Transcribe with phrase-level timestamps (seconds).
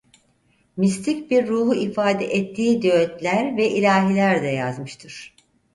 [0.77, 5.35] Mistik bir ruhu ifade ettiği düetler ve ilahiler de yazmıştır.